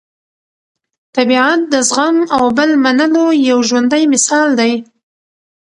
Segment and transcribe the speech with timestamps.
[1.15, 4.73] طبیعت د زغم او بل منلو یو ژوندی مثال دی.